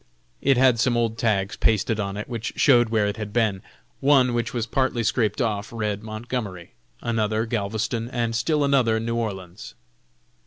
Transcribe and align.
It 0.41 0.57
had 0.57 0.79
some 0.79 0.97
old 0.97 1.19
tags 1.19 1.55
pasted 1.55 1.99
on 1.99 2.17
it, 2.17 2.27
which 2.27 2.53
showed 2.55 2.89
where 2.89 3.05
it 3.05 3.17
had 3.17 3.31
been. 3.31 3.61
One 3.99 4.33
which 4.33 4.51
was 4.51 4.65
partly 4.65 5.03
scraped 5.03 5.39
off, 5.39 5.71
read 5.71 6.01
Montgomery, 6.01 6.71
another 7.03 7.45
Galveston, 7.45 8.09
and 8.09 8.35
still 8.35 8.63
another 8.63 8.99
New 8.99 9.15
Orleans. 9.15 9.75